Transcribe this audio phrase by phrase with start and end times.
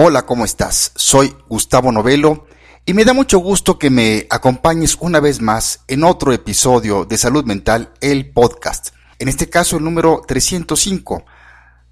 [0.00, 0.92] Hola, ¿cómo estás?
[0.94, 2.46] Soy Gustavo Novelo
[2.86, 7.18] y me da mucho gusto que me acompañes una vez más en otro episodio de
[7.18, 8.90] Salud Mental, el podcast.
[9.18, 11.24] En este caso el número 305.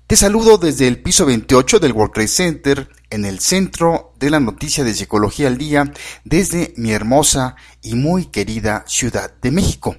[0.06, 4.38] Te saludo desde el piso 28 del World Trade Center, en el centro de la
[4.38, 5.92] noticia de Psicología al Día,
[6.24, 9.96] desde mi hermosa y muy querida Ciudad de México.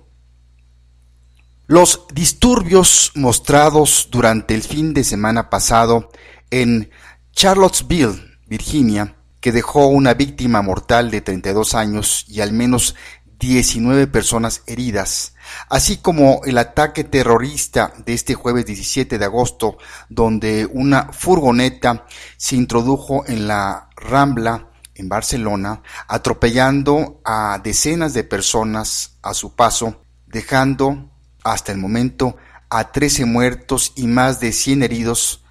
[1.65, 6.09] Los disturbios mostrados durante el fin de semana pasado
[6.51, 6.89] en
[7.37, 12.95] Charlottesville, Virginia, que dejó una víctima mortal de 32 años y al menos
[13.37, 15.35] 19 personas heridas,
[15.69, 19.77] así como el ataque terrorista de este jueves 17 de agosto,
[20.09, 29.19] donde una furgoneta se introdujo en la Rambla en Barcelona, atropellando a decenas de personas
[29.21, 31.11] a su paso, dejando
[31.43, 32.35] hasta el momento
[32.71, 35.43] a 13 muertos y más de 100 heridos,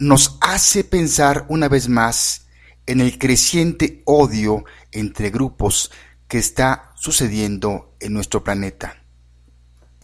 [0.00, 2.46] nos hace pensar una vez más
[2.86, 5.92] en el creciente odio entre grupos
[6.26, 8.96] que está sucediendo en nuestro planeta.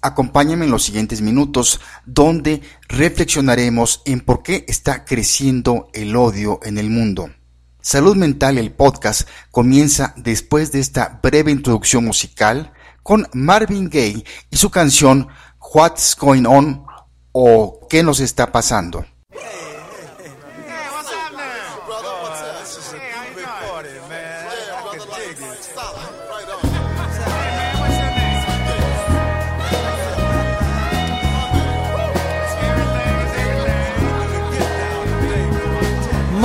[0.02, 6.76] Acompáñame en los siguientes minutos donde reflexionaremos en por qué está creciendo el odio en
[6.76, 7.30] el mundo.
[7.80, 14.56] Salud Mental, el podcast, comienza después de esta breve introducción musical con Marvin Gaye y
[14.58, 15.28] su canción
[15.72, 16.84] What's Going On
[17.32, 19.06] o ¿Qué nos está pasando?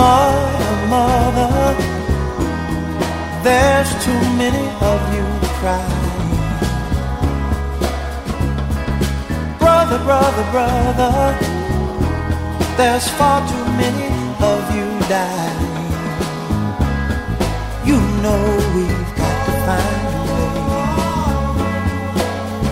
[0.02, 1.75] Mother, mother,
[3.44, 5.25] there's too many of you
[5.59, 6.02] crying.
[9.59, 11.13] brother, brother, brother.
[12.77, 14.11] There's far too many
[14.52, 15.69] of you dying.
[17.85, 18.41] You know
[18.75, 20.53] we've got to find a way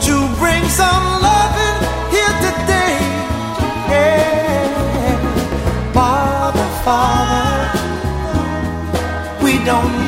[0.08, 1.29] to bring some loving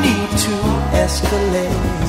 [0.02, 0.56] need to
[0.98, 2.02] escalate.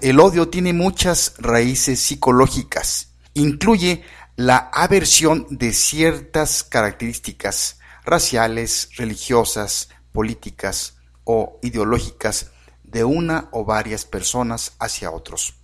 [0.00, 3.14] El odio tiene muchas raíces psicológicas.
[3.32, 4.04] Incluye
[4.36, 12.50] la aversión de ciertas características raciales, religiosas, políticas o ideológicas
[12.82, 15.63] de una o varias personas hacia otros.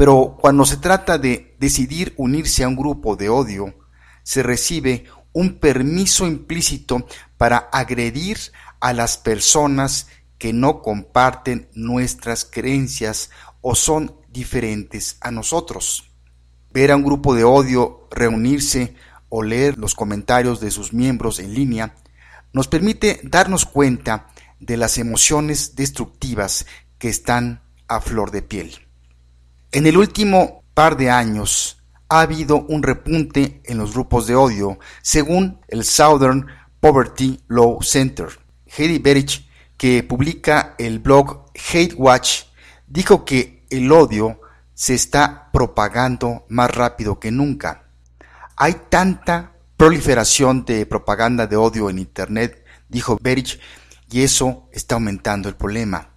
[0.00, 3.74] Pero cuando se trata de decidir unirse a un grupo de odio,
[4.22, 7.06] se recibe un permiso implícito
[7.36, 8.38] para agredir
[8.80, 10.06] a las personas
[10.38, 13.28] que no comparten nuestras creencias
[13.60, 16.10] o son diferentes a nosotros.
[16.72, 18.94] Ver a un grupo de odio reunirse
[19.28, 21.94] o leer los comentarios de sus miembros en línea
[22.54, 24.28] nos permite darnos cuenta
[24.60, 26.64] de las emociones destructivas
[26.96, 28.89] que están a flor de piel.
[29.72, 34.80] En el último par de años ha habido un repunte en los grupos de odio,
[35.00, 36.48] según el Southern
[36.80, 38.26] Poverty Law Center.
[38.66, 42.46] Heidi Berich, que publica el blog Hate Watch,
[42.88, 44.40] dijo que el odio
[44.74, 47.84] se está propagando más rápido que nunca.
[48.56, 53.60] Hay tanta proliferación de propaganda de odio en Internet, dijo Berich,
[54.10, 56.09] y eso está aumentando el problema.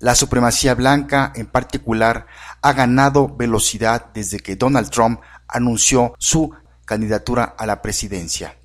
[0.00, 2.26] La supremacía blanca, en particular,
[2.62, 6.54] ha ganado velocidad desde que Donald Trump anunció su
[6.86, 8.56] candidatura a la presidencia.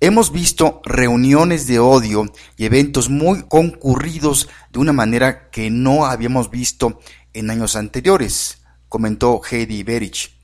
[0.00, 2.24] Hemos visto reuniones de odio
[2.56, 6.98] y eventos muy concurridos de una manera que no habíamos visto
[7.32, 10.36] en años anteriores, comentó Heidi Berich.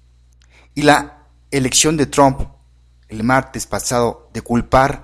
[0.77, 2.41] Y la elección de Trump
[3.09, 5.03] el martes pasado de culpar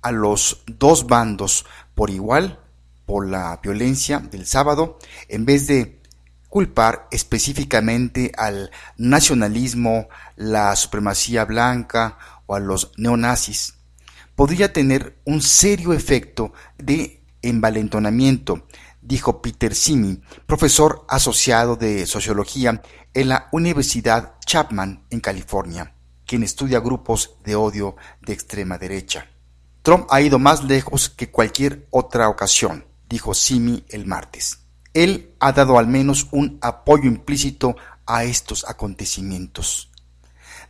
[0.00, 2.63] a los dos bandos por igual
[3.06, 4.98] por la violencia del sábado,
[5.28, 6.00] en vez de
[6.48, 12.16] culpar específicamente al nacionalismo, la supremacía blanca
[12.46, 13.74] o a los neonazis,
[14.36, 18.66] podría tener un serio efecto de envalentonamiento,
[19.02, 22.82] dijo Peter Simi, profesor asociado de sociología
[23.14, 29.26] en la Universidad Chapman en California, quien estudia grupos de odio de extrema derecha.
[29.82, 34.58] Trump ha ido más lejos que cualquier otra ocasión dijo Simi el martes.
[34.92, 37.76] Él ha dado al menos un apoyo implícito
[38.06, 39.92] a estos acontecimientos.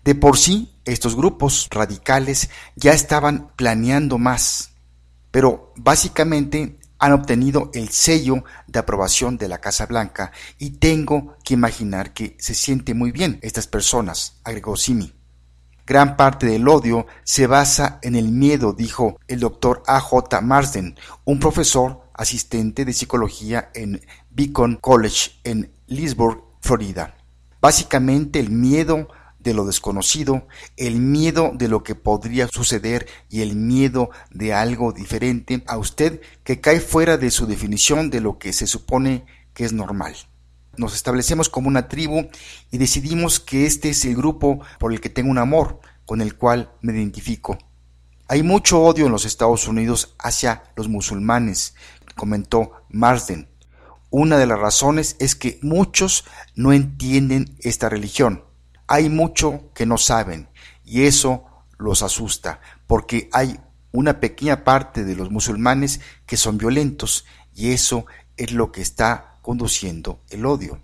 [0.04, 4.72] De por sí, estos grupos radicales ya estaban planeando más,
[5.30, 11.54] pero básicamente han obtenido el sello de aprobación de la Casa Blanca y tengo que
[11.54, 15.14] imaginar que se siente muy bien estas personas, agregó Simi.
[15.86, 20.40] Gran parte del odio se basa en el miedo, dijo el doctor A.J.
[20.40, 20.96] Marsden,
[21.26, 24.00] un profesor asistente de psicología en
[24.30, 27.14] Beacon College en Leesburg, Florida.
[27.60, 29.08] Básicamente el miedo
[29.40, 30.46] de lo desconocido,
[30.78, 36.22] el miedo de lo que podría suceder y el miedo de algo diferente a usted
[36.44, 40.16] que cae fuera de su definición de lo que se supone que es normal.
[40.76, 42.28] Nos establecemos como una tribu
[42.70, 46.36] y decidimos que este es el grupo por el que tengo un amor, con el
[46.36, 47.58] cual me identifico.
[48.28, 51.74] Hay mucho odio en los Estados Unidos hacia los musulmanes,
[52.14, 53.48] comentó Marsden.
[54.10, 56.24] Una de las razones es que muchos
[56.54, 58.44] no entienden esta religión.
[58.86, 60.48] Hay mucho que no saben
[60.84, 61.44] y eso
[61.78, 63.58] los asusta porque hay
[63.92, 67.24] una pequeña parte de los musulmanes que son violentos
[67.54, 68.06] y eso
[68.36, 70.80] es lo que está conduciendo el odio.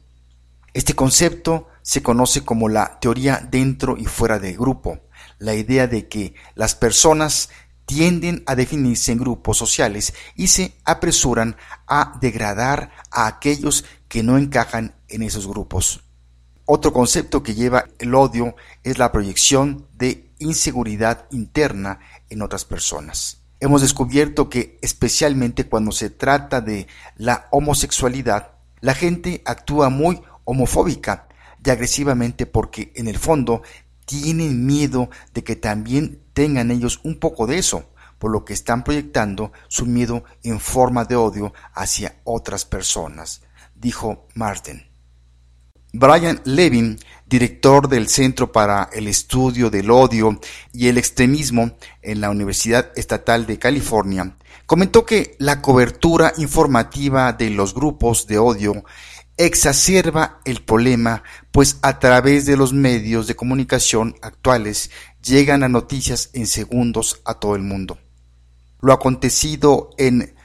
[0.74, 5.00] Este concepto se conoce como la teoría dentro y fuera de grupo,
[5.38, 7.48] la idea de que las personas
[7.86, 14.36] tienden a definirse en grupos sociales y se apresuran a degradar a aquellos que no
[14.36, 16.04] encajan en esos grupos.
[16.66, 18.54] Otro concepto que lleva el odio
[18.84, 21.98] es la proyección de inseguridad interna
[22.28, 23.39] en otras personas.
[23.62, 26.86] Hemos descubierto que especialmente cuando se trata de
[27.16, 31.28] la homosexualidad, la gente actúa muy homofóbica
[31.62, 33.62] y agresivamente porque en el fondo
[34.06, 38.82] tienen miedo de que también tengan ellos un poco de eso, por lo que están
[38.82, 43.42] proyectando su miedo en forma de odio hacia otras personas,
[43.74, 44.89] dijo Martin.
[45.92, 50.38] Brian Levin, director del Centro para el Estudio del Odio
[50.72, 57.50] y el Extremismo en la Universidad Estatal de California, comentó que la cobertura informativa de
[57.50, 58.84] los grupos de odio
[59.36, 64.92] exacerba el problema, pues a través de los medios de comunicación actuales
[65.24, 67.98] llegan a noticias en segundos a todo el mundo.
[68.80, 70.36] Lo acontecido en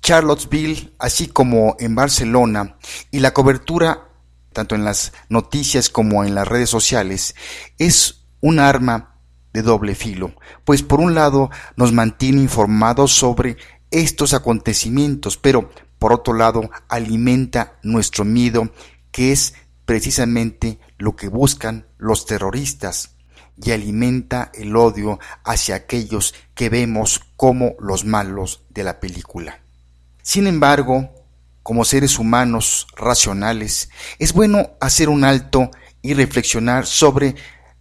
[0.00, 2.76] Charlottesville, así como en Barcelona,
[3.10, 4.08] y la cobertura
[4.54, 7.34] tanto en las noticias como en las redes sociales,
[7.76, 9.16] es un arma
[9.52, 10.34] de doble filo,
[10.64, 13.56] pues por un lado nos mantiene informados sobre
[13.90, 18.70] estos acontecimientos, pero por otro lado alimenta nuestro miedo,
[19.12, 19.54] que es
[19.84, 23.14] precisamente lo que buscan los terroristas,
[23.62, 29.60] y alimenta el odio hacia aquellos que vemos como los malos de la película.
[30.22, 31.14] Sin embargo,
[31.64, 33.88] como seres humanos racionales,
[34.18, 35.70] es bueno hacer un alto
[36.02, 37.36] y reflexionar sobre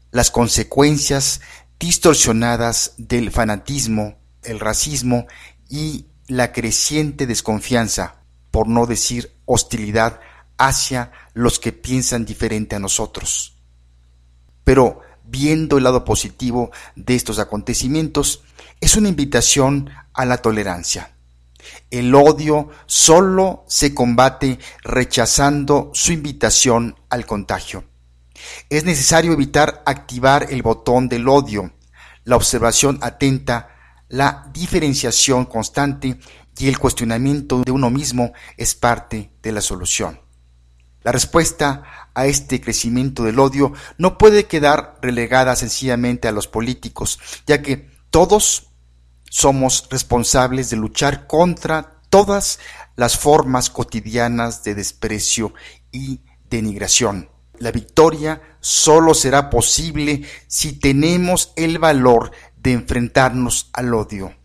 [0.10, 1.42] las consecuencias
[1.78, 5.28] distorsionadas del fanatismo, el racismo
[5.70, 8.16] y la creciente desconfianza,
[8.52, 10.22] por no decir hostilidad,
[10.58, 13.58] hacia los que piensan diferente a nosotros.
[14.64, 18.44] Pero viendo el lado positivo de estos acontecimientos,
[18.80, 21.13] es una invitación a la tolerancia
[21.92, 27.84] el odio solo se combate rechazando su invitación al contagio.
[28.70, 31.74] Es necesario evitar activar el botón del odio,
[32.24, 33.70] la observación atenta,
[34.10, 36.20] la diferenciación constante
[36.58, 40.22] y el cuestionamiento de uno mismo es parte de la solución.
[41.04, 41.84] La respuesta
[42.14, 47.90] a este crecimiento del odio no puede quedar relegada sencillamente a los políticos, ya que
[48.10, 48.73] todos
[49.34, 52.60] somos responsables de luchar contra todas
[52.96, 55.56] las formas cotidianas de desprecio
[55.92, 56.22] y
[56.52, 57.32] denigración.
[57.58, 64.36] La victoria solo será posible si tenemos el valor de enfrentarnos al odio.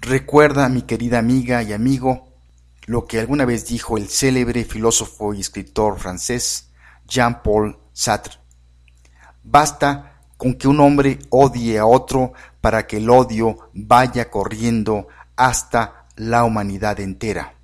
[0.00, 2.28] Recuerda, mi querida amiga y amigo,
[2.86, 6.70] lo que alguna vez dijo el célebre filósofo y escritor francés
[7.08, 8.38] Jean-Paul Sartre.
[9.42, 16.06] Basta con que un hombre odie a otro para que el odio vaya corriendo hasta
[16.16, 17.54] la humanidad entera.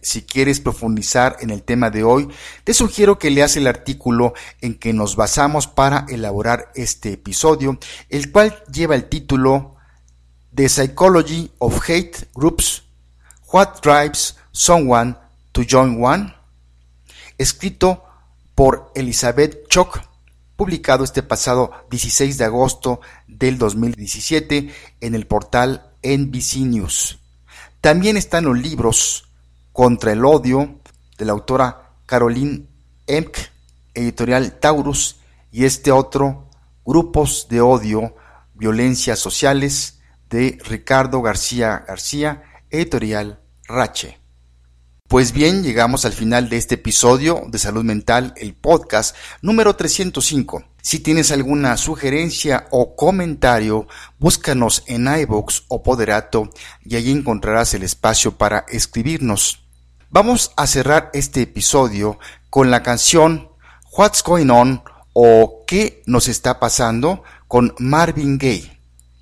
[0.00, 2.28] Si quieres profundizar en el tema de hoy,
[2.64, 7.78] te sugiero que leas el artículo en que nos basamos para elaborar este episodio,
[8.08, 9.76] el cual lleva el título
[10.54, 12.82] The Psychology of Hate Groups,
[13.52, 15.14] What Drives Someone
[15.52, 16.34] to Join One,
[17.38, 18.02] escrito
[18.54, 20.11] por Elizabeth Chock
[20.62, 27.18] publicado este pasado 16 de agosto del 2017 en el portal NBC News.
[27.80, 29.28] También están los libros
[29.72, 30.78] Contra el odio
[31.18, 32.64] de la autora Caroline
[33.08, 33.36] Emk,
[33.92, 35.16] editorial Taurus,
[35.50, 36.46] y este otro
[36.86, 38.14] Grupos de odio,
[38.54, 39.98] violencias sociales
[40.30, 44.21] de Ricardo García García, editorial Rache.
[45.12, 50.64] Pues bien, llegamos al final de este episodio de Salud Mental, el podcast número 305.
[50.80, 53.86] Si tienes alguna sugerencia o comentario,
[54.18, 56.48] búscanos en iVoox o Poderato
[56.82, 59.66] y allí encontrarás el espacio para escribirnos.
[60.08, 63.50] Vamos a cerrar este episodio con la canción
[63.94, 67.22] What's Going On o ¿Qué nos está pasando?
[67.48, 68.78] con Marvin Gaye.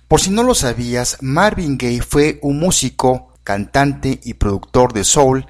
[0.07, 5.45] Por si no lo sabías, Marvin Gaye fue un músico, cantante y productor de soul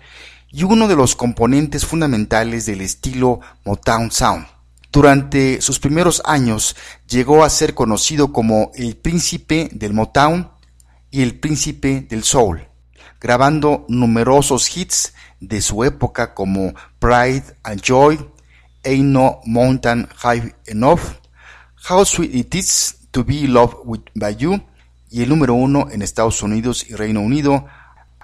[0.50, 4.46] y uno de los componentes fundamentales del estilo Motown Sound.
[4.90, 6.76] Durante sus primeros años
[7.06, 10.50] llegó a ser conocido como el príncipe del Motown
[11.10, 12.66] y el príncipe del soul,
[13.20, 18.18] grabando numerosos hits de su época como Pride and Joy,
[18.82, 21.02] Ain't No Mountain High Enough,
[21.90, 23.74] How Sweet It Is to Be Loved
[24.14, 24.58] by You
[25.10, 27.66] y el número uno en Estados Unidos y Reino Unido,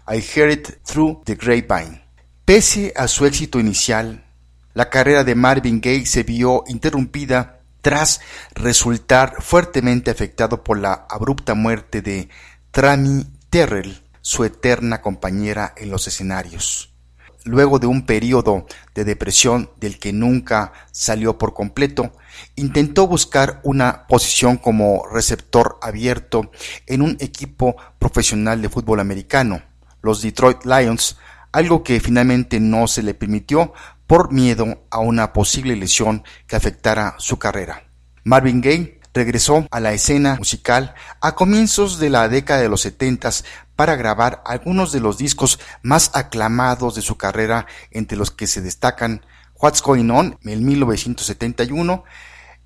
[0.09, 2.01] I Heard Through the Grapevine.
[2.45, 4.25] Pese a su éxito inicial,
[4.73, 8.21] la carrera de Marvin Gaye se vio interrumpida tras
[8.55, 12.29] resultar fuertemente afectado por la abrupta muerte de
[12.71, 16.95] Tammy Terrell, su eterna compañera en los escenarios.
[17.43, 22.13] Luego de un periodo de depresión del que nunca salió por completo,
[22.55, 26.53] intentó buscar una posición como receptor abierto
[26.87, 29.63] en un equipo profesional de fútbol americano,
[30.03, 31.17] los Detroit Lions,
[31.53, 33.73] algo que finalmente no se le permitió
[34.07, 37.85] por miedo a una posible lesión que afectara su carrera.
[38.25, 43.47] Marvin Gaye regresó a la escena musical a comienzos de la década de los setentas
[43.75, 48.61] para grabar algunos de los discos más aclamados de su carrera, entre los que se
[48.61, 49.27] destacan
[49.61, 52.05] What's Going On en 1971,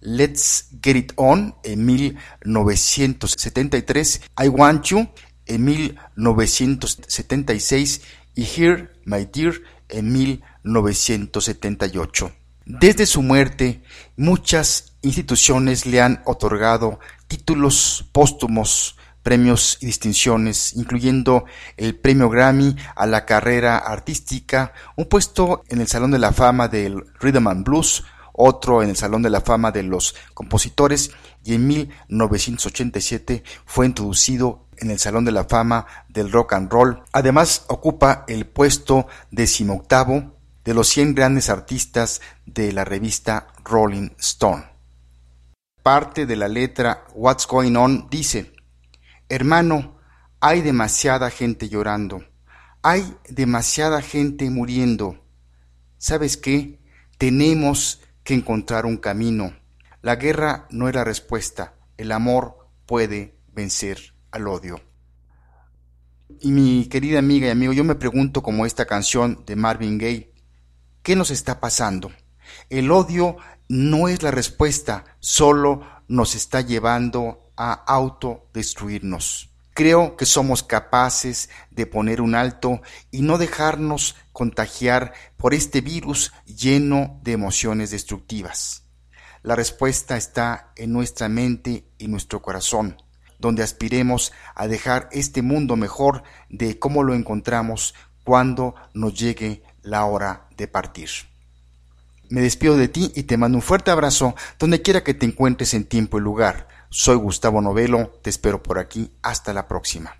[0.00, 5.08] Let's Get It On en 1973, I Want You
[5.50, 8.02] en 1976
[8.34, 9.54] y Here, My Dear
[9.88, 12.32] en 1978.
[12.66, 13.82] Desde su muerte,
[14.16, 23.06] muchas instituciones le han otorgado títulos póstumos, premios y distinciones, incluyendo el premio Grammy a
[23.06, 28.04] la carrera artística, un puesto en el Salón de la Fama del Rhythm and Blues,
[28.32, 31.10] otro en el Salón de la Fama de los Compositores
[31.44, 37.02] y en 1987 fue introducido en el Salón de la Fama del Rock and Roll.
[37.12, 44.64] Además ocupa el puesto decimoctavo de los 100 grandes artistas de la revista Rolling Stone.
[45.82, 48.52] Parte de la letra What's Going On dice,
[49.28, 49.98] Hermano,
[50.40, 52.24] hay demasiada gente llorando,
[52.82, 55.24] hay demasiada gente muriendo.
[55.98, 56.80] ¿Sabes qué?
[57.18, 59.54] Tenemos que encontrar un camino.
[60.02, 64.80] La guerra no es la respuesta, el amor puede vencer al odio.
[66.40, 70.32] Y mi querida amiga y amigo, yo me pregunto como esta canción de Marvin Gaye,
[71.02, 72.12] ¿qué nos está pasando?
[72.68, 73.36] El odio
[73.68, 79.50] no es la respuesta, solo nos está llevando a autodestruirnos.
[79.74, 86.32] Creo que somos capaces de poner un alto y no dejarnos contagiar por este virus
[86.44, 88.84] lleno de emociones destructivas.
[89.42, 92.96] La respuesta está en nuestra mente y nuestro corazón
[93.40, 97.94] donde aspiremos a dejar este mundo mejor de cómo lo encontramos
[98.24, 101.08] cuando nos llegue la hora de partir.
[102.28, 105.74] Me despido de ti y te mando un fuerte abrazo donde quiera que te encuentres
[105.74, 106.68] en tiempo y lugar.
[106.88, 110.16] Soy Gustavo Novelo, te espero por aquí, hasta la próxima.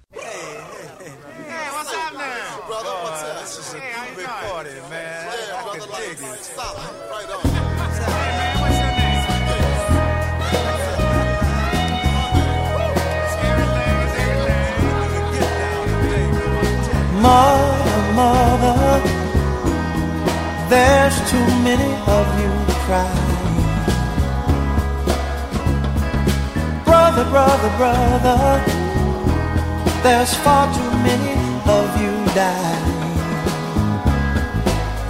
[20.71, 22.51] There's too many of you
[22.87, 23.39] crying.
[26.85, 28.63] Brother, brother, brother,
[30.05, 31.35] there's far too many
[31.77, 32.89] of you dying.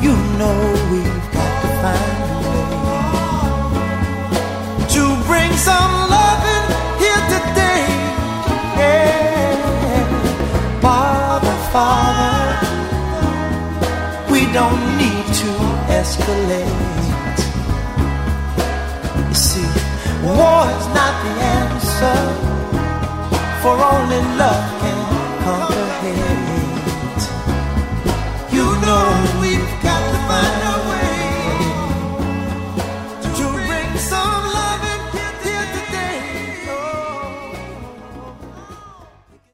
[0.00, 0.58] You know
[0.90, 2.64] we've got to find a way
[4.94, 6.66] to bring some loving
[7.02, 7.84] here today.
[8.80, 10.00] Yeah.
[10.80, 12.39] Father, Father,
[14.52, 15.50] don't need to
[15.98, 17.38] escalate.
[19.28, 19.68] You see,
[20.24, 22.20] war is not the answer,
[23.62, 25.00] for only love can
[25.44, 27.24] conquer hate.
[28.52, 29.39] You know.